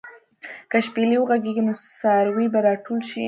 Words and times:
که 0.71 0.77
شپېلۍ 0.85 1.17
وغږېږي، 1.19 1.61
نو 1.67 1.73
څاروي 1.97 2.47
به 2.53 2.59
راټول 2.67 2.99
شي. 3.09 3.19